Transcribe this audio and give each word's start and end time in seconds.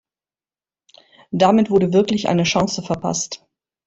Damit 1.29 1.69
wurde 1.69 1.93
wirklich 1.93 2.27
eine 2.27 2.41
Chance 2.41 2.81
verpasst! 2.81 3.45